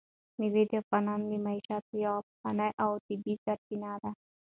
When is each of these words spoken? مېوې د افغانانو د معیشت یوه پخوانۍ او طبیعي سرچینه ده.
مېوې 0.37 0.63
د 0.69 0.71
افغانانو 0.83 1.25
د 1.31 1.33
معیشت 1.45 1.85
یوه 2.03 2.21
پخوانۍ 2.27 2.69
او 2.83 2.89
طبیعي 3.05 3.35
سرچینه 3.43 3.91
ده. 4.01 4.11